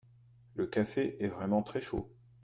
le 0.55 0.65
café 0.65 1.15
est 1.23 1.27
vraiment 1.27 1.61
très 1.61 1.79
chaud. 1.79 2.09